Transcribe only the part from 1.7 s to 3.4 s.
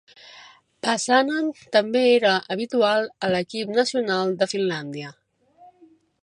també era habitual a